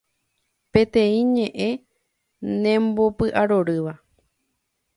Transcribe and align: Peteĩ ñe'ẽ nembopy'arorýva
Peteĩ 0.71 1.19
ñe'ẽ 1.33 1.69
nembopy'arorýva 2.61 3.93